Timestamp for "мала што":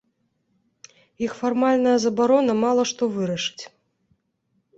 2.63-3.03